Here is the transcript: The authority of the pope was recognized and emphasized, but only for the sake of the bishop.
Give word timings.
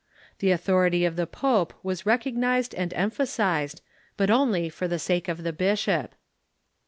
The 0.39 0.49
authority 0.49 1.05
of 1.05 1.15
the 1.15 1.27
pope 1.27 1.75
was 1.83 2.07
recognized 2.07 2.73
and 2.73 2.91
emphasized, 2.95 3.81
but 4.17 4.31
only 4.31 4.67
for 4.67 4.87
the 4.87 4.97
sake 4.97 5.27
of 5.29 5.43
the 5.43 5.53
bishop. 5.53 6.15